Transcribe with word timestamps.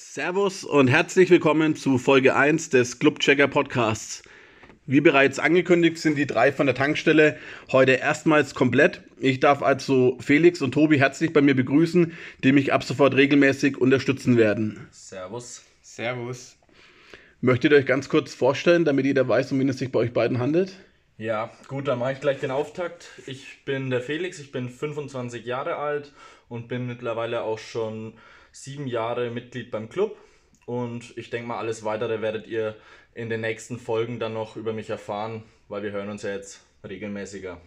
Servus 0.00 0.62
und 0.62 0.86
herzlich 0.86 1.28
willkommen 1.28 1.74
zu 1.74 1.98
Folge 1.98 2.36
1 2.36 2.70
des 2.70 3.00
Clubchecker 3.00 3.48
Podcasts. 3.48 4.22
Wie 4.86 5.00
bereits 5.00 5.40
angekündigt 5.40 5.98
sind 5.98 6.16
die 6.16 6.26
drei 6.26 6.52
von 6.52 6.66
der 6.66 6.76
Tankstelle 6.76 7.36
heute 7.72 7.94
erstmals 7.94 8.54
komplett. 8.54 9.02
Ich 9.18 9.40
darf 9.40 9.60
also 9.60 10.16
Felix 10.20 10.62
und 10.62 10.70
Tobi 10.70 11.00
herzlich 11.00 11.32
bei 11.32 11.40
mir 11.40 11.56
begrüßen, 11.56 12.12
die 12.44 12.52
mich 12.52 12.72
ab 12.72 12.84
sofort 12.84 13.16
regelmäßig 13.16 13.76
unterstützen 13.78 14.36
werden. 14.36 14.86
Servus. 14.92 15.64
Servus. 15.82 16.56
Möchtet 17.40 17.72
ihr 17.72 17.78
euch 17.78 17.86
ganz 17.86 18.08
kurz 18.08 18.32
vorstellen, 18.32 18.84
damit 18.84 19.04
jeder 19.04 19.28
weiß, 19.28 19.50
um 19.50 19.58
wen 19.58 19.68
es 19.68 19.78
sich 19.78 19.90
bei 19.90 19.98
euch 19.98 20.12
beiden 20.12 20.38
handelt? 20.38 20.76
Ja, 21.16 21.50
gut, 21.66 21.88
dann 21.88 21.98
mache 21.98 22.12
ich 22.12 22.20
gleich 22.20 22.38
den 22.38 22.52
Auftakt. 22.52 23.08
Ich 23.26 23.64
bin 23.64 23.90
der 23.90 24.00
Felix, 24.00 24.38
ich 24.38 24.52
bin 24.52 24.68
25 24.68 25.44
Jahre 25.44 25.74
alt 25.74 26.12
und 26.48 26.68
bin 26.68 26.86
mittlerweile 26.86 27.42
auch 27.42 27.58
schon 27.58 28.14
sieben 28.52 28.86
Jahre 28.86 29.30
Mitglied 29.30 29.70
beim 29.70 29.88
Club. 29.88 30.16
Und 30.66 31.16
ich 31.16 31.30
denke 31.30 31.48
mal, 31.48 31.58
alles 31.58 31.84
weitere 31.84 32.20
werdet 32.20 32.46
ihr 32.46 32.76
in 33.14 33.30
den 33.30 33.40
nächsten 33.40 33.78
Folgen 33.78 34.18
dann 34.20 34.34
noch 34.34 34.56
über 34.56 34.72
mich 34.72 34.90
erfahren, 34.90 35.42
weil 35.68 35.82
wir 35.82 35.92
hören 35.92 36.08
uns 36.08 36.22
ja 36.22 36.30
jetzt 36.30 36.64
regelmäßiger. 36.86 37.60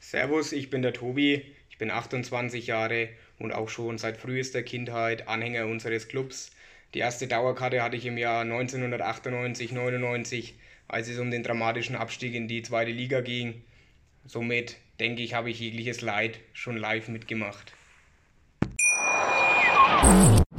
Servus, 0.00 0.52
ich 0.52 0.70
bin 0.70 0.82
der 0.82 0.92
Tobi, 0.92 1.44
ich 1.70 1.78
bin 1.78 1.90
28 1.90 2.66
Jahre 2.66 3.08
und 3.38 3.52
auch 3.52 3.68
schon 3.68 3.98
seit 3.98 4.16
frühester 4.16 4.62
Kindheit 4.62 5.28
Anhänger 5.28 5.66
unseres 5.66 6.08
Clubs. 6.08 6.50
Die 6.94 7.00
erste 7.00 7.26
Dauerkarte 7.26 7.82
hatte 7.82 7.96
ich 7.96 8.06
im 8.06 8.18
Jahr 8.18 8.42
1998, 8.42 9.72
99, 9.72 10.54
als 10.88 11.08
es 11.08 11.18
um 11.18 11.30
den 11.30 11.42
dramatischen 11.42 11.96
Abstieg 11.96 12.34
in 12.34 12.48
die 12.48 12.62
zweite 12.62 12.92
Liga 12.92 13.20
ging. 13.20 13.64
Somit 14.24 14.76
denke 15.00 15.22
ich, 15.22 15.34
habe 15.34 15.50
ich 15.50 15.60
jegliches 15.60 16.00
Leid 16.00 16.38
schon 16.52 16.76
live 16.76 17.08
mitgemacht. 17.08 17.72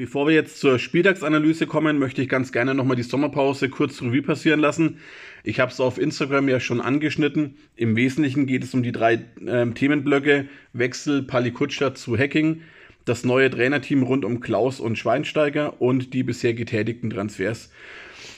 Bevor 0.00 0.26
wir 0.26 0.34
jetzt 0.34 0.58
zur 0.58 0.78
Spieltagsanalyse 0.78 1.66
kommen, 1.66 1.98
möchte 1.98 2.22
ich 2.22 2.28
ganz 2.30 2.52
gerne 2.52 2.74
nochmal 2.74 2.96
die 2.96 3.02
Sommerpause 3.02 3.68
kurz 3.68 4.00
Revue 4.00 4.22
passieren 4.22 4.58
lassen. 4.58 4.96
Ich 5.44 5.60
habe 5.60 5.70
es 5.70 5.78
auf 5.78 5.98
Instagram 5.98 6.48
ja 6.48 6.58
schon 6.58 6.80
angeschnitten. 6.80 7.56
Im 7.76 7.96
Wesentlichen 7.96 8.46
geht 8.46 8.64
es 8.64 8.72
um 8.72 8.82
die 8.82 8.92
drei 8.92 9.20
äh, 9.44 9.66
Themenblöcke 9.66 10.48
Wechsel 10.72 11.22
Palikutscher 11.24 11.94
zu 11.94 12.16
Hacking, 12.16 12.62
das 13.04 13.26
neue 13.26 13.50
Trainerteam 13.50 14.02
rund 14.02 14.24
um 14.24 14.40
Klaus 14.40 14.80
und 14.80 14.96
Schweinsteiger 14.96 15.82
und 15.82 16.14
die 16.14 16.22
bisher 16.22 16.54
getätigten 16.54 17.10
Transfers. 17.10 17.70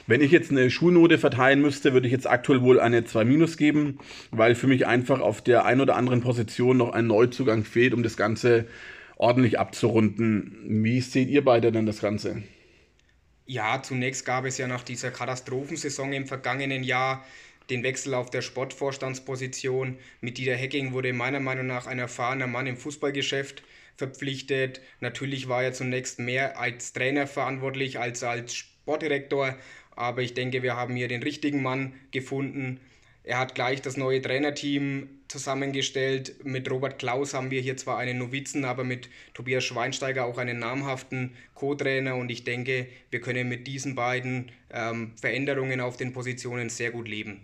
Wenn 0.09 0.21
ich 0.21 0.33
jetzt 0.33 0.51
eine 0.51 0.69
Schulnote 0.69 1.17
verteilen 1.17 1.63
müsste, 1.63 1.93
würde 1.93 2.09
ich 2.09 2.13
jetzt 2.13 2.29
aktuell 2.29 2.63
wohl 2.63 2.81
eine 2.81 3.03
2- 3.03 3.57
geben, 3.57 3.99
weil 4.33 4.57
für 4.57 4.67
mich 4.67 4.89
einfach 4.89 5.21
auf 5.21 5.41
der 5.41 5.65
ein 5.65 5.81
oder 5.81 5.95
anderen 5.95 6.23
Position 6.23 6.77
noch 6.77 6.93
ein 6.93 7.07
Neuzugang 7.07 7.63
fehlt, 7.63 7.95
um 7.95 8.03
das 8.03 8.17
Ganze 8.17 8.67
ordentlich 9.17 9.59
abzurunden. 9.59 10.85
Wie 10.85 11.01
seht 11.01 11.29
ihr 11.29 11.45
beide 11.45 11.73
denn 11.73 11.87
das 11.87 12.01
Ganze? 12.01 12.43
Ja, 13.47 13.83
zunächst 13.83 14.25
gab 14.25 14.45
es 14.45 14.59
ja 14.59 14.67
nach 14.67 14.83
dieser 14.83 15.11
Katastrophensaison 15.11 16.13
im 16.13 16.27
vergangenen 16.27 16.83
Jahr 16.83 17.25
den 17.71 17.83
Wechsel 17.83 18.15
auf 18.15 18.31
der 18.31 18.43
Sportvorstandsposition. 18.43 19.99
Mit 20.21 20.39
Dieter 20.39 20.55
Hecking 20.55 20.93
wurde 20.93 21.13
meiner 21.13 21.41
Meinung 21.41 21.67
nach 21.67 21.87
ein 21.87 21.99
erfahrener 21.99 22.47
Mann 22.47 22.67
im 22.67 22.77
Fußballgeschäft 22.77 23.63
verpflichtet. 23.97 24.81
Natürlich 25.01 25.49
war 25.49 25.63
er 25.63 25.73
zunächst 25.73 26.19
mehr 26.19 26.59
als 26.59 26.93
Trainer 26.93 27.27
verantwortlich 27.27 27.99
als 27.99 28.23
als 28.23 28.55
Sportdirektor, 28.55 29.57
aber 29.95 30.23
ich 30.23 30.35
denke, 30.35 30.63
wir 30.63 30.77
haben 30.77 30.97
hier 30.97 31.09
den 31.09 31.23
richtigen 31.23 31.63
Mann 31.63 31.95
gefunden. 32.11 32.81
Er 33.25 33.39
hat 33.39 33.55
gleich 33.55 33.81
das 33.81 33.97
neue 33.97 34.21
Trainerteam 34.21 35.09
zusammengestellt. 35.29 36.45
Mit 36.45 36.69
Robert 36.71 36.99
Klaus 36.99 37.35
haben 37.35 37.51
wir 37.51 37.61
hier 37.61 37.77
zwar 37.77 37.99
einen 37.99 38.19
Novizen, 38.19 38.65
aber 38.65 38.83
mit 38.83 39.09
Tobias 39.33 39.65
Schweinsteiger 39.65 40.25
auch 40.25 40.39
einen 40.39 40.59
namhaften 40.59 41.37
Co-Trainer. 41.55 42.17
Und 42.17 42.31
ich 42.31 42.43
denke, 42.45 42.89
wir 43.11 43.21
können 43.21 43.49
mit 43.49 43.67
diesen 43.67 43.95
beiden 43.95 44.51
ähm, 44.71 45.13
Veränderungen 45.17 45.81
auf 45.81 45.97
den 45.97 46.13
Positionen 46.13 46.69
sehr 46.69 46.91
gut 46.91 47.07
leben. 47.07 47.41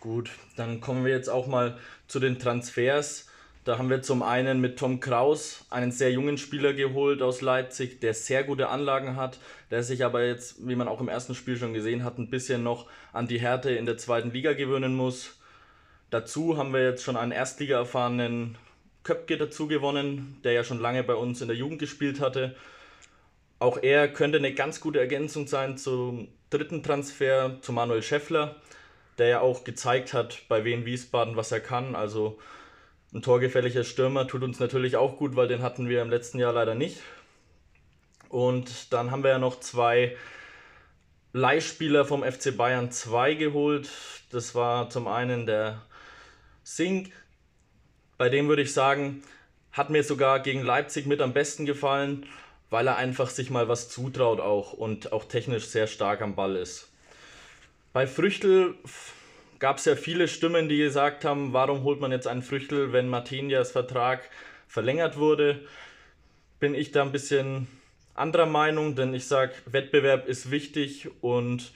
Gut, 0.00 0.30
dann 0.56 0.80
kommen 0.80 1.04
wir 1.04 1.12
jetzt 1.12 1.28
auch 1.28 1.46
mal 1.46 1.78
zu 2.08 2.18
den 2.20 2.38
Transfers. 2.38 3.29
Da 3.64 3.76
haben 3.76 3.90
wir 3.90 4.00
zum 4.00 4.22
einen 4.22 4.60
mit 4.60 4.78
Tom 4.78 5.00
Kraus 5.00 5.66
einen 5.68 5.92
sehr 5.92 6.10
jungen 6.10 6.38
Spieler 6.38 6.72
geholt 6.72 7.20
aus 7.20 7.42
Leipzig, 7.42 8.00
der 8.00 8.14
sehr 8.14 8.42
gute 8.42 8.70
Anlagen 8.70 9.16
hat, 9.16 9.38
der 9.70 9.82
sich 9.82 10.02
aber 10.02 10.24
jetzt, 10.24 10.66
wie 10.66 10.76
man 10.76 10.88
auch 10.88 11.00
im 11.00 11.08
ersten 11.08 11.34
Spiel 11.34 11.58
schon 11.58 11.74
gesehen 11.74 12.02
hat, 12.02 12.18
ein 12.18 12.30
bisschen 12.30 12.62
noch 12.62 12.86
an 13.12 13.28
die 13.28 13.38
Härte 13.38 13.70
in 13.70 13.84
der 13.84 13.98
zweiten 13.98 14.30
Liga 14.30 14.54
gewöhnen 14.54 14.96
muss. 14.96 15.38
Dazu 16.08 16.56
haben 16.56 16.72
wir 16.72 16.82
jetzt 16.82 17.04
schon 17.04 17.18
einen 17.18 17.32
Erstliga-erfahrenen 17.32 18.56
Köpke 19.02 19.36
dazu 19.36 19.68
gewonnen, 19.68 20.40
der 20.42 20.52
ja 20.52 20.64
schon 20.64 20.80
lange 20.80 21.04
bei 21.04 21.14
uns 21.14 21.42
in 21.42 21.48
der 21.48 21.56
Jugend 21.56 21.80
gespielt 21.80 22.18
hatte. 22.18 22.56
Auch 23.58 23.76
er 23.82 24.08
könnte 24.08 24.38
eine 24.38 24.54
ganz 24.54 24.80
gute 24.80 25.00
Ergänzung 25.00 25.46
sein 25.46 25.76
zum 25.76 26.28
dritten 26.48 26.82
Transfer, 26.82 27.58
zu 27.60 27.72
Manuel 27.74 28.02
Scheffler, 28.02 28.56
der 29.18 29.28
ja 29.28 29.40
auch 29.40 29.64
gezeigt 29.64 30.14
hat 30.14 30.42
bei 30.48 30.64
Wien 30.64 30.86
Wiesbaden, 30.86 31.36
was 31.36 31.52
er 31.52 31.60
kann. 31.60 31.94
Also 31.94 32.38
ein 33.12 33.22
torgefälliger 33.22 33.84
Stürmer 33.84 34.26
tut 34.28 34.42
uns 34.42 34.60
natürlich 34.60 34.96
auch 34.96 35.16
gut, 35.16 35.34
weil 35.34 35.48
den 35.48 35.62
hatten 35.62 35.88
wir 35.88 36.02
im 36.02 36.10
letzten 36.10 36.38
Jahr 36.38 36.52
leider 36.52 36.74
nicht. 36.74 36.98
Und 38.28 38.92
dann 38.92 39.10
haben 39.10 39.24
wir 39.24 39.30
ja 39.30 39.38
noch 39.38 39.58
zwei 39.58 40.16
Leihspieler 41.32 42.04
vom 42.04 42.22
FC 42.22 42.56
Bayern 42.56 42.92
2 42.92 43.34
geholt. 43.34 43.90
Das 44.30 44.54
war 44.54 44.90
zum 44.90 45.08
einen 45.08 45.46
der 45.46 45.82
Sink. 46.62 47.10
Bei 48.16 48.28
dem 48.28 48.48
würde 48.48 48.62
ich 48.62 48.72
sagen, 48.72 49.22
hat 49.72 49.90
mir 49.90 50.04
sogar 50.04 50.40
gegen 50.40 50.62
Leipzig 50.62 51.06
mit 51.06 51.20
am 51.20 51.32
besten 51.32 51.66
gefallen, 51.66 52.26
weil 52.68 52.86
er 52.86 52.96
einfach 52.96 53.30
sich 53.30 53.50
mal 53.50 53.68
was 53.68 53.88
zutraut 53.88 54.38
auch 54.38 54.72
und 54.72 55.12
auch 55.12 55.24
technisch 55.24 55.66
sehr 55.66 55.88
stark 55.88 56.22
am 56.22 56.36
Ball 56.36 56.54
ist. 56.54 56.88
Bei 57.92 58.06
Früchtel 58.06 58.76
gab 59.60 59.76
es 59.76 59.84
ja 59.84 59.94
viele 59.94 60.26
Stimmen, 60.26 60.68
die 60.68 60.78
gesagt 60.78 61.24
haben, 61.24 61.52
warum 61.52 61.84
holt 61.84 62.00
man 62.00 62.10
jetzt 62.10 62.26
einen 62.26 62.42
Früchtel, 62.42 62.92
wenn 62.92 63.08
Martinias 63.08 63.70
Vertrag 63.70 64.28
verlängert 64.66 65.18
wurde. 65.18 65.60
Bin 66.58 66.74
ich 66.74 66.92
da 66.92 67.02
ein 67.02 67.12
bisschen 67.12 67.68
anderer 68.14 68.46
Meinung, 68.46 68.96
denn 68.96 69.14
ich 69.14 69.26
sage, 69.26 69.52
Wettbewerb 69.66 70.28
ist 70.28 70.50
wichtig 70.50 71.10
und 71.20 71.72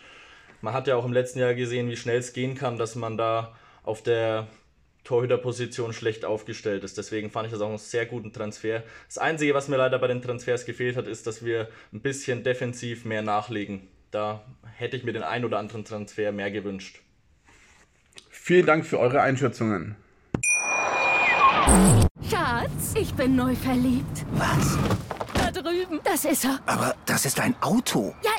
man 0.61 0.75
hat 0.75 0.87
ja 0.87 0.97
auch 0.97 1.05
im 1.05 1.13
letzten 1.13 1.41
Jahr 1.41 1.55
gesehen, 1.55 1.91
wie 1.91 1.97
schnell 1.97 2.19
es 2.19 2.33
gehen 2.33 2.55
kann, 2.55 2.79
dass 2.79 2.95
man 2.95 3.17
da 3.17 3.57
auf 3.83 4.03
der 4.03 4.47
Torhüterposition 5.05 5.93
schlecht 5.93 6.25
aufgestellt 6.25 6.85
ist. 6.85 6.97
Deswegen 6.97 7.31
fand 7.31 7.47
ich 7.47 7.53
das 7.53 7.61
auch 7.61 7.69
einen 7.69 7.79
sehr 7.79 8.07
guten 8.07 8.33
Transfer. 8.33 8.83
Das 9.07 9.19
Einzige, 9.19 9.53
was 9.53 9.69
mir 9.69 9.77
leider 9.77 9.99
bei 9.99 10.07
den 10.07 10.23
Transfers 10.23 10.65
gefehlt 10.65 10.97
hat, 10.97 11.07
ist, 11.07 11.27
dass 11.27 11.45
wir 11.45 11.69
ein 11.93 12.01
bisschen 12.01 12.43
defensiv 12.43 13.05
mehr 13.05 13.21
nachlegen. 13.21 13.89
Da 14.11 14.45
hätte 14.77 14.97
ich 14.97 15.05
mir 15.05 15.13
den 15.13 15.23
ein 15.23 15.45
oder 15.45 15.59
anderen 15.59 15.85
Transfer 15.85 16.33
mehr 16.33 16.51
gewünscht. 16.51 17.01
Vielen 18.47 18.67
Dank 18.67 18.85
für 18.85 18.99
eure 18.99 19.23
Einschätzungen. 19.23 19.97
Schatz, 22.29 22.95
ich 22.95 23.15
bin 23.15 23.37
neu 23.37 23.55
verliebt. 23.55 24.27
Was? 24.33 24.77
Da 25.33 25.51
drüben. 25.51 25.99
Das 26.05 26.27
ist 26.27 26.45
er. 26.45 26.61
Aber 26.67 26.95
das 27.07 27.25
ist 27.25 27.41
ein 27.41 27.55
Auto. 27.63 28.15
Ja, 28.23 28.33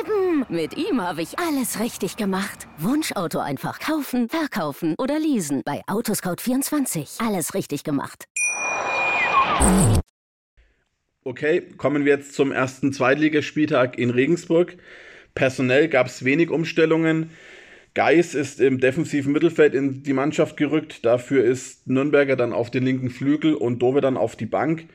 eben. 0.00 0.46
Mit 0.48 0.78
ihm 0.78 1.02
habe 1.02 1.20
ich 1.20 1.38
alles 1.38 1.78
richtig 1.78 2.16
gemacht. 2.16 2.68
Wunschauto 2.78 3.38
einfach 3.38 3.80
kaufen, 3.80 4.30
verkaufen 4.30 4.94
oder 4.96 5.18
leasen. 5.18 5.60
Bei 5.62 5.82
Autoscout24. 5.88 7.22
Alles 7.22 7.52
richtig 7.52 7.84
gemacht. 7.84 8.24
Okay, 11.22 11.68
kommen 11.76 12.06
wir 12.06 12.14
jetzt 12.14 12.32
zum 12.32 12.50
ersten 12.50 12.94
Zweitligaspieltag 12.94 13.98
in 13.98 14.08
Regensburg. 14.08 14.78
Personell 15.34 15.88
gab 15.88 16.06
es 16.06 16.24
wenig 16.24 16.48
Umstellungen. 16.48 17.28
Geis 17.94 18.34
ist 18.34 18.60
im 18.60 18.78
defensiven 18.78 19.32
Mittelfeld 19.32 19.74
in 19.74 20.02
die 20.02 20.12
Mannschaft 20.12 20.56
gerückt. 20.56 21.04
Dafür 21.04 21.44
ist 21.44 21.88
Nürnberger 21.88 22.36
dann 22.36 22.52
auf 22.52 22.70
den 22.70 22.84
linken 22.84 23.10
Flügel 23.10 23.54
und 23.54 23.80
Dove 23.80 24.00
dann 24.00 24.16
auf 24.16 24.36
die 24.36 24.46
Bank. 24.46 24.88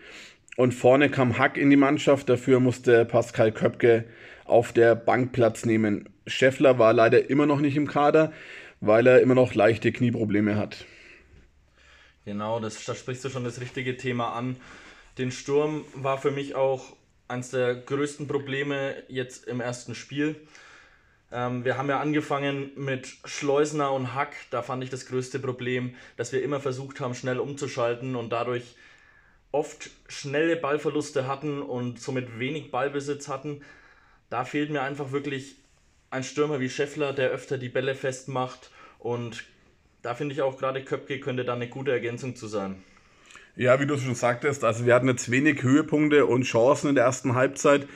Und 0.56 0.74
vorne 0.74 1.10
kam 1.10 1.38
Hack 1.38 1.58
in 1.58 1.70
die 1.70 1.76
Mannschaft. 1.76 2.30
Dafür 2.30 2.62
musste 2.62 3.04
Pascal 3.06 3.52
Köpke 3.52 4.06
auf 4.46 4.72
der 4.72 4.96
Bank 4.96 5.34
Platz 5.34 5.66
nehmen. 5.66 6.08
Scheffler 6.26 6.80
war 6.80 6.94
leider 6.94 7.30
immer 7.30 7.46
noch 7.46 7.60
nicht 7.60 7.76
im 7.76 7.88
Kader, 7.88 8.32
weil 8.80 9.06
er 9.08 9.20
immer 9.20 9.36
noch 9.36 9.54
leichte 9.54 9.92
Knieprobleme 9.92 10.56
hat. 10.56 10.86
Genau, 12.24 12.60
das, 12.60 12.84
da 12.86 12.96
sprichst 12.96 13.26
du 13.26 13.30
schon 13.30 13.44
das 13.44 13.60
richtige 13.60 13.98
Thema 13.98 14.30
an. 14.34 14.56
Den 15.18 15.32
Sturm 15.32 15.84
war 15.94 16.18
für 16.18 16.32
mich 16.32 16.56
auch 16.56 16.96
eines 17.28 17.50
der 17.50 17.76
größten 17.76 18.28
Probleme 18.28 18.96
jetzt 19.08 19.48
im 19.48 19.60
ersten 19.60 19.96
Spiel. 19.96 20.36
Ähm, 21.32 21.66
wir 21.66 21.78
haben 21.78 21.90
ja 21.90 22.00
angefangen 22.00 22.72
mit 22.76 23.08
Schleusner 23.26 23.92
und 23.92 24.14
Hack. 24.14 24.36
Da 24.52 24.62
fand 24.62 24.84
ich 24.84 24.90
das 24.90 25.06
größte 25.06 25.40
Problem, 25.40 25.96
dass 26.18 26.32
wir 26.32 26.44
immer 26.44 26.60
versucht 26.60 27.00
haben, 27.00 27.16
schnell 27.16 27.40
umzuschalten 27.40 28.16
und 28.16 28.32
dadurch 28.32 28.76
oft 29.52 29.90
schnelle 30.08 30.56
Ballverluste 30.56 31.28
hatten 31.28 31.62
und 31.62 32.00
somit 32.00 32.40
wenig 32.40 32.72
Ballbesitz 32.72 33.28
hatten. 33.28 33.62
Da 34.30 34.44
fehlt 34.44 34.70
mir 34.70 34.82
einfach 34.82 35.12
wirklich 35.12 35.56
ein 36.10 36.24
Stürmer 36.24 36.60
wie 36.60 36.70
Scheffler, 36.70 37.14
der 37.14 37.30
öfter 37.30 37.58
die 37.58 37.70
Bälle 37.70 37.96
festmacht 37.96 38.72
und 39.00 39.46
da 40.02 40.14
finde 40.14 40.36
ich 40.36 40.42
auch 40.42 40.58
gerade 40.60 40.84
Köpke 40.84 41.20
könnte 41.20 41.46
da 41.46 41.54
eine 41.54 41.68
gute 41.68 41.92
Ergänzung 41.92 42.36
zu 42.36 42.48
sein. 42.48 42.84
Ja, 43.56 43.80
wie 43.80 43.88
du 43.88 43.98
schon 43.98 44.16
sagtest, 44.16 44.64
also 44.64 44.86
wir 44.86 44.94
hatten 44.94 45.08
jetzt 45.08 45.32
wenig 45.32 45.64
Höhepunkte 45.64 46.26
und 46.26 46.44
Chancen 46.44 46.90
in 46.90 46.96
der 46.96 47.06
ersten 47.06 47.34
Halbzeit. 47.36 47.88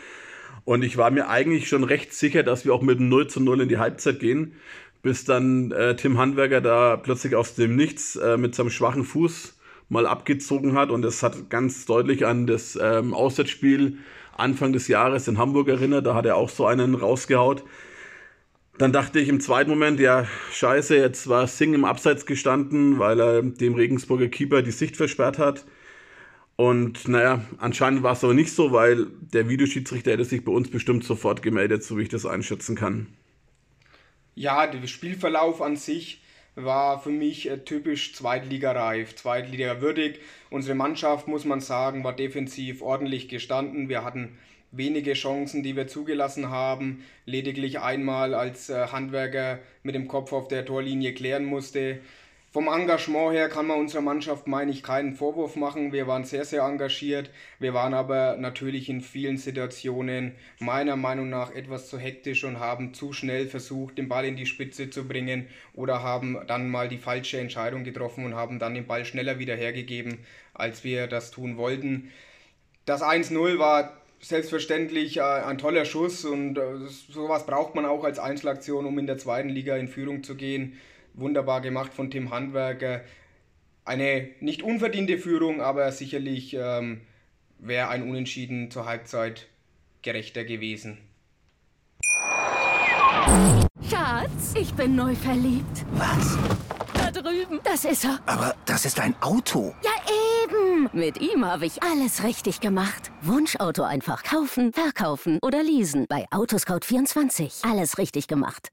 Und 0.66 0.84
ich 0.84 0.98
war 0.98 1.12
mir 1.12 1.30
eigentlich 1.30 1.68
schon 1.68 1.84
recht 1.84 2.14
sicher, 2.14 2.44
dass 2.44 2.66
wir 2.66 2.74
auch 2.74 2.82
mit 2.82 3.00
0 3.00 3.28
zu 3.28 3.40
0 3.40 3.62
in 3.62 3.70
die 3.70 3.78
Halbzeit 3.78 4.20
gehen, 4.20 4.54
bis 5.02 5.26
dann 5.26 5.72
äh, 5.72 5.96
Tim 5.96 6.18
Handwerker 6.18 6.62
da 6.62 6.98
plötzlich 6.98 7.36
aus 7.36 7.56
dem 7.56 7.76
Nichts 7.76 8.16
äh, 8.16 8.38
mit 8.38 8.56
seinem 8.56 8.70
schwachen 8.70 9.04
Fuß 9.04 9.58
mal 9.90 10.06
abgezogen 10.06 10.74
hat. 10.74 10.90
Und 10.90 11.02
das 11.02 11.24
hat 11.24 11.50
ganz 11.50 11.86
deutlich 11.86 12.26
an 12.26 12.48
das 12.48 12.78
ähm, 12.82 13.14
Auswärtsspiel 13.14 13.98
Anfang 14.38 14.74
des 14.74 14.88
Jahres 14.88 15.28
in 15.28 15.38
Hamburg 15.38 15.68
erinnert. 15.68 16.06
Da 16.06 16.16
hat 16.16 16.26
er 16.26 16.38
auch 16.38 16.50
so 16.50 16.66
einen 16.66 16.96
rausgehaut. 16.96 17.64
Dann 18.78 18.94
dachte 18.94 19.20
ich 19.20 19.28
im 19.28 19.42
zweiten 19.42 19.70
Moment, 19.70 20.00
ja, 20.00 20.26
scheiße, 20.54 20.96
jetzt 20.96 21.28
war 21.28 21.48
Singh 21.48 21.76
im 21.76 21.84
Abseits 21.84 22.26
gestanden, 22.26 22.98
weil 22.98 23.20
er 23.20 23.42
dem 23.42 23.76
Regensburger 23.76 24.30
Keeper 24.30 24.62
die 24.62 24.72
Sicht 24.72 24.96
versperrt 24.96 25.38
hat. 25.38 25.66
Und 26.60 27.08
naja, 27.08 27.46
anscheinend 27.60 28.04
war 28.04 28.12
es 28.12 28.24
aber 28.26 28.34
nicht 28.34 28.52
so, 28.52 28.74
weil 28.74 29.08
der 29.22 29.48
Videoschiedsrichter 29.48 30.12
hätte 30.12 30.26
sich 30.26 30.44
bei 30.44 30.52
uns 30.52 30.70
bestimmt 30.70 31.06
sofort 31.06 31.42
gemeldet, 31.42 31.86
so 31.86 31.98
wie 31.98 32.02
ich 32.02 32.10
das 32.10 32.26
einschätzen 32.26 32.76
kann. 32.76 33.08
Ja, 34.36 34.68
der 34.68 34.86
Spielverlauf 34.86 35.62
an 35.62 35.78
sich 35.78 36.22
war 36.56 37.02
für 37.02 37.12
mich 37.12 37.50
äh, 37.50 37.60
typisch 37.60 38.14
Zweitligareif, 38.14 39.16
Zweitliga-würdig. 39.16 40.20
Unsere 40.50 40.76
Mannschaft, 40.76 41.30
muss 41.30 41.46
man 41.46 41.62
sagen, 41.62 42.04
war 42.04 42.14
defensiv 42.14 42.82
ordentlich 42.82 43.30
gestanden. 43.30 43.88
Wir 43.88 44.04
hatten 44.04 44.38
wenige 44.74 45.14
Chancen, 45.14 45.64
die 45.64 45.78
wir 45.78 45.88
zugelassen 45.88 46.50
haben. 46.50 47.06
Lediglich 47.26 47.80
einmal, 47.80 48.34
als 48.34 48.70
äh, 48.70 48.88
Handwerker 48.88 49.60
mit 49.84 49.96
dem 49.96 50.10
Kopf 50.10 50.34
auf 50.34 50.50
der 50.50 50.66
Torlinie 50.66 51.14
klären 51.14 51.46
musste. 51.46 52.02
Vom 52.52 52.68
Engagement 52.68 53.32
her 53.32 53.48
kann 53.48 53.68
man 53.68 53.78
unserer 53.78 54.02
Mannschaft, 54.02 54.48
meine 54.48 54.72
ich, 54.72 54.82
keinen 54.82 55.14
Vorwurf 55.14 55.56
machen. 55.56 55.92
Wir 55.92 56.08
waren 56.08 56.24
sehr, 56.24 56.46
sehr 56.46 56.64
engagiert. 56.64 57.30
Wir 57.60 57.76
waren 57.76 57.94
aber 57.94 58.38
natürlich 58.38 58.90
in 58.90 59.02
vielen 59.02 59.38
Situationen 59.38 60.34
meiner 60.58 60.96
Meinung 60.96 61.30
nach 61.30 61.54
etwas 61.54 61.90
zu 61.90 62.00
hektisch 62.00 62.44
und 62.46 62.60
haben 62.60 62.96
zu 62.96 63.14
schnell 63.14 63.46
versucht, 63.46 64.00
den 64.00 64.10
Ball 64.10 64.26
in 64.26 64.36
die 64.36 64.48
Spitze 64.48 64.90
zu 64.90 65.08
bringen 65.08 65.48
oder 65.76 66.02
haben 66.02 66.40
dann 66.48 66.70
mal 66.70 66.90
die 66.90 66.98
falsche 66.98 67.40
Entscheidung 67.40 67.84
getroffen 67.84 68.26
und 68.26 68.34
haben 68.34 68.58
dann 68.58 68.74
den 68.74 68.88
Ball 68.88 69.06
schneller 69.06 69.38
wieder 69.38 69.56
hergegeben, 69.56 70.18
als 70.56 70.84
wir 70.84 71.06
das 71.06 71.30
tun 71.30 71.56
wollten. 71.56 72.12
Das 72.86 73.04
1-0 73.04 73.60
war 73.60 73.96
selbstverständlich 74.22 75.18
äh, 75.18 75.22
ein 75.22 75.60
toller 75.60 75.86
Schuss 75.86 76.26
und 76.26 76.58
äh, 76.58 76.88
sowas 76.88 77.46
braucht 77.46 77.76
man 77.76 77.86
auch 77.86 78.04
als 78.04 78.18
Einzelaktion, 78.18 78.88
um 78.88 78.98
in 78.98 79.06
der 79.06 79.20
zweiten 79.20 79.50
Liga 79.50 79.78
in 79.78 79.88
Führung 79.88 80.24
zu 80.24 80.34
gehen 80.34 80.80
wunderbar 81.20 81.62
gemacht 81.62 81.94
von 81.94 82.12
Tim 82.12 82.32
Handwerker. 82.32 83.02
Eine 83.86 84.30
nicht 84.40 84.64
unverdiente 84.64 85.18
Führung, 85.18 85.62
aber 85.62 85.92
sicherlich 85.92 86.54
ähm, 86.54 87.02
wäre 87.60 87.90
ein 87.90 88.08
Unentschieden 88.08 88.72
zur 88.72 88.86
Halbzeit 88.86 89.48
gerechter 90.02 90.44
gewesen. 90.44 90.98
Schatz, 93.90 94.54
ich 94.56 94.74
bin 94.74 94.96
neu 94.96 95.16
verliebt. 95.16 95.86
Was? 95.92 96.38
Da 96.94 97.12
drüben. 97.12 97.60
Das 97.64 97.86
ist 97.86 98.06
er. 98.06 98.20
Aber 98.26 98.56
das 98.66 98.86
ist 98.86 99.00
ein 99.00 99.16
Auto. 99.22 99.74
Ja, 99.84 99.92
eben. 100.44 100.90
Mit 100.94 101.20
ihm 101.22 101.46
habe 101.46 101.66
ich 101.66 101.82
alles 101.84 102.24
richtig 102.24 102.60
gemacht. 102.60 103.12
Wunschauto 103.22 103.84
einfach 103.84 104.24
kaufen, 104.24 104.74
verkaufen 104.74 105.40
oder 105.42 105.64
leasen. 105.64 106.06
Bei 106.08 106.26
Autoscout24. 106.32 107.70
Alles 107.70 107.98
richtig 107.98 108.28
gemacht. 108.28 108.70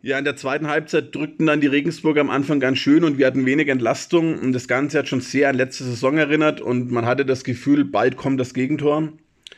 Ja, 0.00 0.16
in 0.16 0.24
der 0.24 0.36
zweiten 0.36 0.68
Halbzeit 0.68 1.12
drückten 1.12 1.46
dann 1.46 1.60
die 1.60 1.66
Regensburger 1.66 2.20
am 2.20 2.30
Anfang 2.30 2.60
ganz 2.60 2.78
schön 2.78 3.02
und 3.02 3.18
wir 3.18 3.26
hatten 3.26 3.44
wenig 3.46 3.66
Entlastung. 3.66 4.38
Und 4.38 4.52
das 4.52 4.68
Ganze 4.68 4.98
hat 4.98 5.08
schon 5.08 5.20
sehr 5.20 5.48
an 5.48 5.56
letzte 5.56 5.82
Saison 5.82 6.16
erinnert 6.16 6.60
und 6.60 6.92
man 6.92 7.04
hatte 7.04 7.26
das 7.26 7.42
Gefühl, 7.42 7.84
bald 7.84 8.16
kommt 8.16 8.38
das 8.38 8.54
Gegentor. 8.54 9.12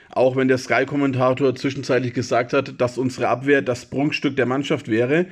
Auch 0.09 0.37
wenn 0.37 0.49
der 0.49 0.57
Sky-Kommentator 0.57 1.55
zwischenzeitlich 1.55 2.15
gesagt 2.15 2.55
hat, 2.55 2.81
dass 2.81 2.97
unsere 2.97 3.29
Abwehr 3.29 3.61
das 3.61 3.91
Prunkstück 3.91 4.35
der 4.35 4.47
Mannschaft 4.47 4.89
wäre. 4.89 5.27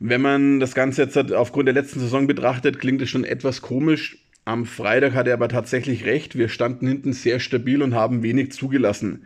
Wenn 0.00 0.20
man 0.20 0.60
das 0.60 0.74
Ganze 0.74 1.04
jetzt 1.04 1.16
aufgrund 1.32 1.68
der 1.68 1.74
letzten 1.74 2.00
Saison 2.00 2.26
betrachtet, 2.26 2.78
klingt 2.78 3.00
es 3.00 3.08
schon 3.08 3.24
etwas 3.24 3.62
komisch. 3.62 4.18
Am 4.44 4.66
Freitag 4.66 5.14
hat 5.14 5.26
er 5.26 5.34
aber 5.34 5.48
tatsächlich 5.48 6.04
recht. 6.04 6.36
Wir 6.36 6.50
standen 6.50 6.86
hinten 6.86 7.14
sehr 7.14 7.40
stabil 7.40 7.82
und 7.82 7.94
haben 7.94 8.22
wenig 8.22 8.52
zugelassen. 8.52 9.24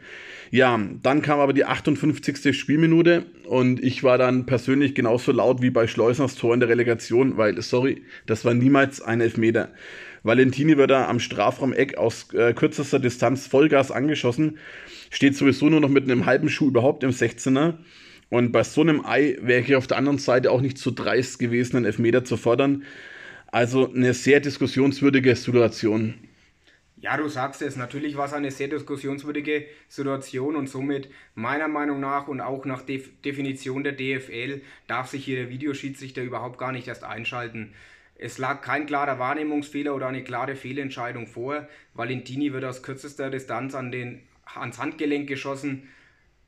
Ja, 0.52 0.80
dann 1.02 1.22
kam 1.22 1.38
aber 1.38 1.52
die 1.52 1.64
58. 1.64 2.58
Spielminute 2.58 3.24
und 3.46 3.82
ich 3.82 4.02
war 4.02 4.18
dann 4.18 4.46
persönlich 4.46 4.96
genauso 4.96 5.30
laut 5.30 5.62
wie 5.62 5.70
bei 5.70 5.86
Schleusners 5.86 6.34
Tor 6.34 6.54
in 6.54 6.60
der 6.60 6.68
Relegation, 6.68 7.36
weil, 7.36 7.62
sorry, 7.62 8.02
das 8.26 8.44
war 8.44 8.52
niemals 8.52 9.00
ein 9.00 9.20
Elfmeter. 9.20 9.70
Valentini 10.24 10.76
wird 10.76 10.90
da 10.90 11.08
am 11.08 11.20
Strafraum-Eck 11.20 11.96
aus 11.98 12.34
äh, 12.34 12.52
kürzester 12.52 12.98
Distanz 12.98 13.46
Vollgas 13.46 13.92
angeschossen, 13.92 14.58
steht 15.10 15.36
sowieso 15.36 15.68
nur 15.68 15.80
noch 15.80 15.88
mit 15.88 16.04
einem 16.04 16.26
halben 16.26 16.48
Schuh 16.48 16.66
überhaupt 16.66 17.04
im 17.04 17.10
16er. 17.10 17.74
Und 18.28 18.50
bei 18.50 18.64
so 18.64 18.80
einem 18.80 19.04
Ei 19.04 19.38
wäre 19.40 19.60
ich 19.60 19.76
auf 19.76 19.86
der 19.86 19.98
anderen 19.98 20.18
Seite 20.18 20.50
auch 20.50 20.60
nicht 20.60 20.78
so 20.78 20.90
dreist 20.90 21.38
gewesen, 21.38 21.76
einen 21.76 21.86
Elfmeter 21.86 22.24
zu 22.24 22.36
fordern. 22.36 22.82
Also 23.46 23.92
eine 23.92 24.14
sehr 24.14 24.40
diskussionswürdige 24.40 25.34
Situation. 25.36 26.14
Ja, 27.00 27.16
du 27.16 27.28
sagst 27.28 27.62
es, 27.62 27.76
natürlich 27.76 28.18
war 28.18 28.26
es 28.26 28.34
eine 28.34 28.50
sehr 28.50 28.68
diskussionswürdige 28.68 29.64
Situation 29.88 30.54
und 30.54 30.68
somit 30.68 31.08
meiner 31.34 31.66
Meinung 31.66 31.98
nach 31.98 32.28
und 32.28 32.42
auch 32.42 32.66
nach 32.66 32.82
Def 32.82 33.08
Definition 33.22 33.82
der 33.84 33.94
DFL 33.94 34.60
darf 34.86 35.08
sich 35.08 35.24
hier 35.24 35.36
der 35.36 35.48
Videoschiedsrichter 35.48 36.22
überhaupt 36.22 36.58
gar 36.58 36.72
nicht 36.72 36.88
erst 36.88 37.04
einschalten. 37.04 37.72
Es 38.16 38.36
lag 38.36 38.60
kein 38.60 38.84
klarer 38.84 39.18
Wahrnehmungsfehler 39.18 39.94
oder 39.94 40.08
eine 40.08 40.22
klare 40.22 40.56
Fehlentscheidung 40.56 41.26
vor. 41.26 41.66
Valentini 41.94 42.52
wird 42.52 42.64
aus 42.64 42.82
kürzester 42.82 43.30
Distanz 43.30 43.74
an 43.74 43.90
den, 43.90 44.20
ans 44.54 44.78
Handgelenk 44.78 45.26
geschossen. 45.26 45.88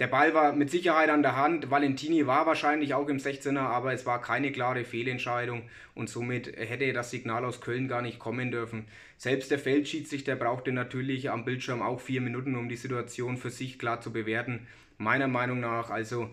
Der 0.03 0.09
Ball 0.09 0.35
war 0.35 0.53
mit 0.53 0.69
Sicherheit 0.69 1.11
an 1.11 1.23
der 1.23 1.37
Hand. 1.37 1.71
Valentini 1.71 2.27
war 2.27 2.45
wahrscheinlich 2.45 2.93
auch 2.93 3.07
im 3.07 3.19
16er, 3.19 3.61
aber 3.61 3.93
es 3.93 4.05
war 4.05 4.21
keine 4.21 4.51
klare 4.51 4.83
Fehlentscheidung 4.85 5.63
und 5.95 6.11
somit 6.11 6.49
hätte 6.57 6.93
das 6.93 7.13
Signal 7.13 7.45
aus 7.45 7.61
Köln 7.61 7.87
gar 7.87 8.03
nicht 8.03 8.19
kommen 8.19 8.51
dürfen. 8.51 8.87
Selbst 9.17 9.53
der 9.53 9.61
Feldschiedsrichter 9.61 10.35
brauchte 10.35 10.73
natürlich 10.73 11.31
am 11.31 11.45
Bildschirm 11.45 11.83
auch 11.83 12.01
vier 12.01 12.21
Minuten, 12.21 12.57
um 12.57 12.69
die 12.69 12.75
Situation 12.75 13.37
für 13.37 13.51
sich 13.51 13.79
klar 13.79 14.01
zu 14.01 14.13
bewerten. 14.13 14.67
Meiner 14.99 15.29
Meinung 15.29 15.61
nach 15.61 15.89
also 15.89 16.29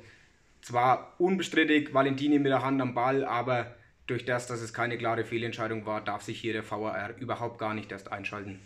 zwar 0.63 1.13
unbestrittig 1.19 1.93
Valentini 1.93 2.39
mit 2.39 2.51
der 2.51 2.63
Hand 2.63 2.81
am 2.81 2.95
Ball, 2.95 3.23
aber 3.23 3.75
durch 4.07 4.25
das, 4.25 4.47
dass 4.47 4.61
es 4.61 4.73
keine 4.73 4.97
klare 4.97 5.25
Fehlentscheidung 5.25 5.85
war, 5.85 6.01
darf 6.01 6.23
sich 6.23 6.41
hier 6.41 6.53
der 6.53 6.67
VAR 6.67 7.11
überhaupt 7.19 7.59
gar 7.59 7.75
nicht 7.75 7.91
erst 7.91 8.11
einschalten. 8.11 8.59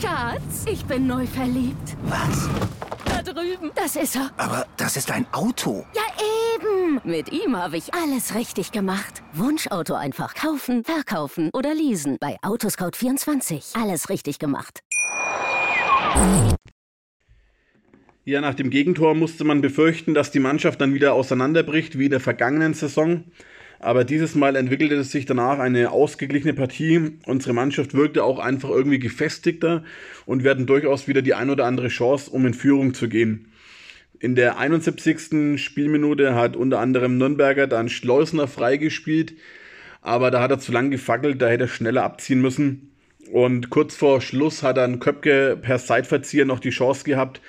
Schatz, 0.00 0.64
ich 0.70 0.84
bin 0.84 1.06
neu 1.06 1.26
verliebt. 1.26 1.96
Was? 2.04 2.48
Da 3.04 3.22
drüben. 3.22 3.70
Das 3.74 3.96
ist 3.96 4.16
er. 4.16 4.30
Aber 4.36 4.66
das 4.76 4.96
ist 4.96 5.10
ein 5.10 5.26
Auto. 5.32 5.84
Ja, 5.94 6.02
eben. 6.56 7.00
Mit 7.04 7.32
ihm 7.32 7.56
habe 7.56 7.76
ich 7.76 7.94
alles 7.94 8.34
richtig 8.34 8.72
gemacht. 8.72 9.22
Wunschauto 9.32 9.94
einfach 9.94 10.34
kaufen, 10.34 10.84
verkaufen 10.84 11.50
oder 11.52 11.74
leasen. 11.74 12.16
Bei 12.20 12.36
Autoscout24. 12.42 13.80
Alles 13.80 14.08
richtig 14.08 14.38
gemacht. 14.38 14.80
Ja, 18.24 18.40
nach 18.40 18.54
dem 18.54 18.70
Gegentor 18.70 19.14
musste 19.14 19.44
man 19.44 19.60
befürchten, 19.60 20.14
dass 20.14 20.30
die 20.30 20.40
Mannschaft 20.40 20.80
dann 20.80 20.94
wieder 20.94 21.12
auseinanderbricht 21.12 21.98
wie 21.98 22.06
in 22.06 22.10
der 22.10 22.20
vergangenen 22.20 22.74
Saison. 22.74 23.24
Aber 23.84 24.04
dieses 24.04 24.34
Mal 24.34 24.56
entwickelte 24.56 24.94
es 24.94 25.10
sich 25.10 25.26
danach 25.26 25.58
eine 25.58 25.90
ausgeglichene 25.90 26.54
Partie. 26.54 27.18
Unsere 27.26 27.52
Mannschaft 27.52 27.92
wirkte 27.92 28.24
auch 28.24 28.38
einfach 28.38 28.70
irgendwie 28.70 28.98
gefestigter 28.98 29.84
und 30.24 30.42
wir 30.42 30.52
hatten 30.52 30.64
durchaus 30.64 31.06
wieder 31.06 31.20
die 31.20 31.34
ein 31.34 31.50
oder 31.50 31.66
andere 31.66 31.88
Chance, 31.88 32.30
um 32.30 32.46
in 32.46 32.54
Führung 32.54 32.94
zu 32.94 33.10
gehen. 33.10 33.52
In 34.20 34.36
der 34.36 34.56
71. 34.56 35.62
Spielminute 35.62 36.34
hat 36.34 36.56
unter 36.56 36.80
anderem 36.80 37.18
Nürnberger 37.18 37.66
dann 37.66 37.90
Schleusner 37.90 38.48
freigespielt, 38.48 39.34
aber 40.00 40.30
da 40.30 40.40
hat 40.40 40.50
er 40.50 40.58
zu 40.58 40.72
lang 40.72 40.90
gefackelt, 40.90 41.42
da 41.42 41.48
hätte 41.48 41.64
er 41.64 41.68
schneller 41.68 42.04
abziehen 42.04 42.40
müssen. 42.40 42.90
Und 43.30 43.68
kurz 43.68 43.94
vor 43.96 44.22
Schluss 44.22 44.62
hat 44.62 44.78
dann 44.78 44.98
Köpke 44.98 45.58
per 45.60 45.78
Seitverzieher 45.78 46.46
noch 46.46 46.60
die 46.60 46.70
Chance 46.70 47.04
gehabt, 47.04 47.42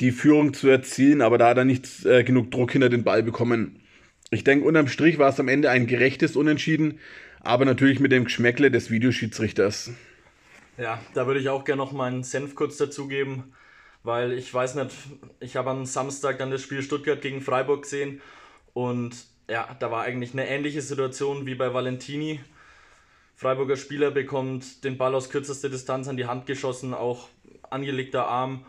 die 0.00 0.10
Führung 0.10 0.52
zu 0.52 0.66
erzielen, 0.66 1.22
aber 1.22 1.38
da 1.38 1.50
hat 1.50 1.58
er 1.58 1.64
nicht 1.64 2.04
äh, 2.06 2.24
genug 2.24 2.50
Druck 2.50 2.72
hinter 2.72 2.88
den 2.88 3.04
Ball 3.04 3.22
bekommen. 3.22 3.76
Ich 4.30 4.44
denke, 4.44 4.64
unterm 4.64 4.86
Strich 4.86 5.18
war 5.18 5.28
es 5.28 5.40
am 5.40 5.48
Ende 5.48 5.70
ein 5.70 5.88
gerechtes 5.88 6.36
Unentschieden, 6.36 7.00
aber 7.40 7.64
natürlich 7.64 7.98
mit 7.98 8.12
dem 8.12 8.24
Geschmäckle 8.24 8.70
des 8.70 8.90
Videoschiedsrichters. 8.90 9.90
Ja, 10.78 11.00
da 11.14 11.26
würde 11.26 11.40
ich 11.40 11.48
auch 11.48 11.64
gerne 11.64 11.82
noch 11.82 11.90
meinen 11.90 12.22
Senf 12.22 12.54
kurz 12.54 12.76
dazugeben, 12.76 13.52
weil 14.04 14.32
ich 14.32 14.52
weiß 14.54 14.76
nicht, 14.76 14.94
ich 15.40 15.56
habe 15.56 15.70
am 15.70 15.84
Samstag 15.84 16.38
dann 16.38 16.52
das 16.52 16.62
Spiel 16.62 16.82
Stuttgart 16.82 17.20
gegen 17.20 17.40
Freiburg 17.40 17.82
gesehen 17.82 18.20
und 18.72 19.16
ja, 19.48 19.76
da 19.80 19.90
war 19.90 20.04
eigentlich 20.04 20.32
eine 20.32 20.48
ähnliche 20.48 20.80
Situation 20.80 21.44
wie 21.44 21.56
bei 21.56 21.74
Valentini. 21.74 22.38
Freiburger 23.34 23.76
Spieler 23.76 24.12
bekommt 24.12 24.84
den 24.84 24.96
Ball 24.96 25.14
aus 25.14 25.28
kürzester 25.28 25.68
Distanz 25.68 26.06
an 26.06 26.16
die 26.16 26.26
Hand 26.26 26.46
geschossen, 26.46 26.94
auch 26.94 27.28
angelegter 27.68 28.28
Arm. 28.28 28.64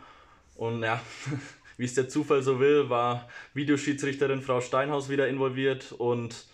Und 0.55 0.81
ja, 0.81 0.99
wie 1.81 1.85
es 1.85 1.95
der 1.95 2.07
Zufall 2.07 2.43
so 2.43 2.59
will, 2.59 2.91
war 2.91 3.27
Videoschiedsrichterin 3.55 4.43
Frau 4.43 4.61
Steinhaus 4.61 5.09
wieder 5.09 5.27
involviert 5.27 5.91
und 5.93 6.45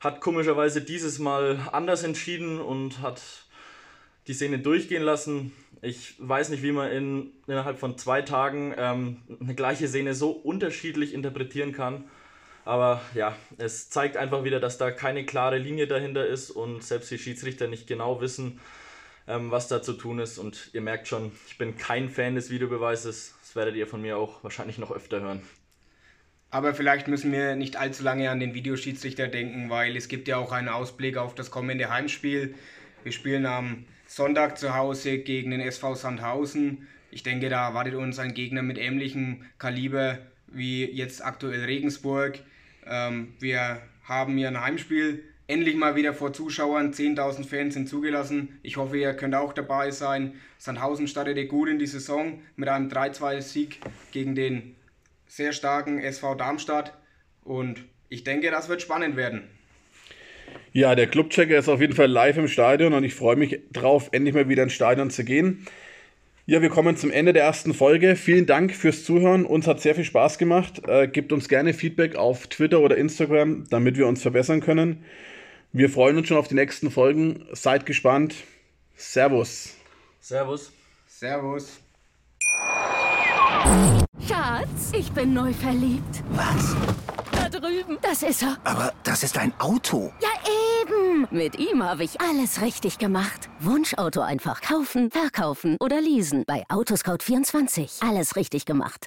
hat 0.00 0.20
komischerweise 0.20 0.82
dieses 0.82 1.18
Mal 1.18 1.58
anders 1.72 2.02
entschieden 2.02 2.60
und 2.60 3.00
hat 3.00 3.22
die 4.26 4.34
Szene 4.34 4.58
durchgehen 4.58 5.02
lassen. 5.02 5.52
Ich 5.80 6.14
weiß 6.18 6.50
nicht, 6.50 6.62
wie 6.62 6.72
man 6.72 6.90
in, 6.90 7.30
innerhalb 7.46 7.78
von 7.78 7.96
zwei 7.96 8.20
Tagen 8.20 8.74
ähm, 8.76 9.22
eine 9.40 9.54
gleiche 9.54 9.88
Szene 9.88 10.12
so 10.12 10.30
unterschiedlich 10.30 11.14
interpretieren 11.14 11.72
kann. 11.72 12.04
Aber 12.66 13.00
ja, 13.14 13.34
es 13.56 13.88
zeigt 13.88 14.18
einfach 14.18 14.44
wieder, 14.44 14.60
dass 14.60 14.76
da 14.76 14.90
keine 14.90 15.24
klare 15.24 15.56
Linie 15.56 15.86
dahinter 15.86 16.26
ist 16.26 16.50
und 16.50 16.84
selbst 16.84 17.10
die 17.10 17.18
Schiedsrichter 17.18 17.66
nicht 17.66 17.86
genau 17.86 18.20
wissen, 18.20 18.60
ähm, 19.26 19.50
was 19.50 19.68
da 19.68 19.80
zu 19.80 19.94
tun 19.94 20.18
ist. 20.18 20.36
Und 20.36 20.68
ihr 20.74 20.82
merkt 20.82 21.08
schon, 21.08 21.32
ich 21.46 21.56
bin 21.56 21.78
kein 21.78 22.10
Fan 22.10 22.34
des 22.34 22.50
Videobeweises. 22.50 23.36
Das 23.50 23.56
werdet 23.56 23.74
ihr 23.74 23.88
von 23.88 24.00
mir 24.00 24.16
auch 24.16 24.44
wahrscheinlich 24.44 24.78
noch 24.78 24.92
öfter 24.92 25.20
hören. 25.20 25.42
Aber 26.52 26.72
vielleicht 26.72 27.08
müssen 27.08 27.32
wir 27.32 27.56
nicht 27.56 27.74
allzu 27.74 28.04
lange 28.04 28.30
an 28.30 28.38
den 28.38 28.54
Videoschiedsrichter 28.54 29.26
denken, 29.26 29.70
weil 29.70 29.96
es 29.96 30.06
gibt 30.06 30.28
ja 30.28 30.36
auch 30.36 30.52
einen 30.52 30.68
Ausblick 30.68 31.16
auf 31.16 31.34
das 31.34 31.50
kommende 31.50 31.90
Heimspiel. 31.90 32.54
Wir 33.02 33.10
spielen 33.10 33.46
am 33.46 33.86
Sonntag 34.06 34.56
zu 34.56 34.76
Hause 34.76 35.18
gegen 35.18 35.50
den 35.50 35.60
SV 35.60 35.96
Sandhausen. 35.96 36.86
Ich 37.10 37.24
denke, 37.24 37.48
da 37.48 37.66
erwartet 37.66 37.96
uns 37.96 38.20
ein 38.20 38.34
Gegner 38.34 38.62
mit 38.62 38.78
ähnlichem 38.78 39.44
Kaliber 39.58 40.18
wie 40.46 40.84
jetzt 40.84 41.24
aktuell 41.24 41.64
Regensburg. 41.64 42.38
Ähm, 42.86 43.34
wir 43.40 43.82
haben 44.04 44.36
hier 44.36 44.46
ein 44.46 44.60
Heimspiel 44.60 45.24
endlich 45.50 45.74
mal 45.74 45.96
wieder 45.96 46.14
vor 46.14 46.32
Zuschauern. 46.32 46.92
10.000 46.92 47.44
Fans 47.44 47.74
sind 47.74 47.88
zugelassen. 47.88 48.60
Ich 48.62 48.76
hoffe, 48.76 48.96
ihr 48.96 49.14
könnt 49.14 49.34
auch 49.34 49.52
dabei 49.52 49.90
sein. 49.90 50.34
Sandhausen 50.58 51.08
startete 51.08 51.46
gut 51.46 51.68
in 51.68 51.78
die 51.78 51.86
Saison 51.86 52.40
mit 52.56 52.68
einem 52.68 52.88
3-2-Sieg 52.88 53.80
gegen 54.12 54.34
den 54.34 54.76
sehr 55.26 55.52
starken 55.52 55.98
SV 55.98 56.36
Darmstadt. 56.36 56.96
Und 57.42 57.84
ich 58.08 58.24
denke, 58.24 58.50
das 58.50 58.68
wird 58.68 58.80
spannend 58.80 59.16
werden. 59.16 59.42
Ja, 60.72 60.94
der 60.94 61.08
Clubchecker 61.08 61.58
ist 61.58 61.68
auf 61.68 61.80
jeden 61.80 61.94
Fall 61.94 62.08
live 62.08 62.36
im 62.36 62.48
Stadion 62.48 62.92
und 62.92 63.04
ich 63.04 63.14
freue 63.14 63.36
mich 63.36 63.60
drauf, 63.72 64.08
endlich 64.12 64.34
mal 64.34 64.48
wieder 64.48 64.62
ins 64.62 64.72
Stadion 64.72 65.10
zu 65.10 65.24
gehen. 65.24 65.66
Ja, 66.46 66.62
wir 66.62 66.68
kommen 66.68 66.96
zum 66.96 67.10
Ende 67.10 67.32
der 67.32 67.44
ersten 67.44 67.74
Folge. 67.74 68.16
Vielen 68.16 68.46
Dank 68.46 68.74
fürs 68.74 69.04
Zuhören. 69.04 69.44
Uns 69.44 69.66
hat 69.66 69.80
sehr 69.80 69.94
viel 69.94 70.04
Spaß 70.04 70.38
gemacht. 70.38 70.82
Äh, 70.88 71.06
gebt 71.06 71.32
uns 71.32 71.48
gerne 71.48 71.74
Feedback 71.74 72.16
auf 72.16 72.48
Twitter 72.48 72.80
oder 72.80 72.96
Instagram, 72.96 73.64
damit 73.70 73.96
wir 73.96 74.06
uns 74.06 74.22
verbessern 74.22 74.60
können. 74.60 75.04
Wir 75.72 75.88
freuen 75.88 76.18
uns 76.18 76.26
schon 76.26 76.36
auf 76.36 76.48
die 76.48 76.56
nächsten 76.56 76.90
Folgen. 76.90 77.46
Seid 77.52 77.86
gespannt. 77.86 78.34
Servus. 78.96 79.74
Servus. 80.20 80.72
Servus. 81.06 81.78
Schatz, 84.26 84.92
ich 84.92 85.12
bin 85.12 85.32
neu 85.32 85.52
verliebt. 85.52 86.24
Was? 86.30 86.74
Da 87.30 87.48
drüben. 87.48 87.98
Das 88.02 88.24
ist 88.24 88.42
er. 88.42 88.56
Aber 88.64 88.92
das 89.04 89.22
ist 89.22 89.38
ein 89.38 89.52
Auto. 89.60 90.12
Ja, 90.20 90.28
eben. 90.82 91.28
Mit 91.30 91.56
ihm 91.56 91.84
habe 91.84 92.02
ich 92.02 92.20
alles 92.20 92.60
richtig 92.60 92.98
gemacht. 92.98 93.48
Wunschauto 93.60 94.22
einfach 94.22 94.62
kaufen, 94.62 95.12
verkaufen 95.12 95.76
oder 95.78 96.00
leasen. 96.00 96.42
Bei 96.48 96.64
Autoscout24. 96.68 98.04
Alles 98.08 98.34
richtig 98.34 98.64
gemacht. 98.66 99.06